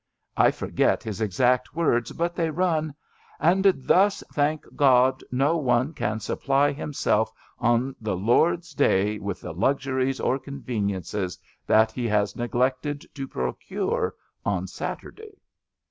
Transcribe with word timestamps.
I 0.35 0.49
for 0.49 0.65
get 0.71 1.03
his 1.03 1.21
exact 1.21 1.75
words, 1.75 2.11
but 2.11 2.33
they 2.35 2.49
run: 2.49 2.91
'*• 2.91 2.93
Arid 3.63 3.87
thus, 3.87 4.23
thank 4.33 4.65
God, 4.75 5.23
no 5.31 5.57
one 5.57 5.93
can 5.93 6.19
supply 6.19 6.71
himself 6.71 7.31
on 7.59 7.95
the 8.01 8.17
Lord's 8.17 8.73
day 8.73 9.19
with 9.19 9.41
the 9.41 9.53
luxuries 9.53 10.19
or 10.19 10.39
conveniences 10.39 11.37
that 11.67 11.91
he 11.91 12.07
has 12.07 12.35
neglected 12.35 13.05
to 13.13 13.27
procure 13.27 14.15
on 14.43 14.65
Saturday.' 14.65 15.39